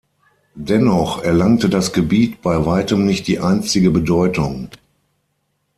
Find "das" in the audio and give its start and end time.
1.69-1.93